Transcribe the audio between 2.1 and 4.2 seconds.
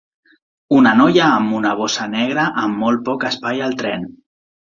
negra amb molt poc espai al tren.